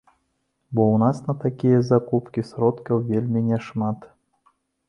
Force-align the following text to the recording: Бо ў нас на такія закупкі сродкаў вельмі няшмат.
Бо 0.77 0.81
ў 0.85 0.95
нас 1.03 1.17
на 1.27 1.35
такія 1.43 1.83
закупкі 1.91 2.47
сродкаў 2.51 3.07
вельмі 3.11 3.47
няшмат. 3.51 3.99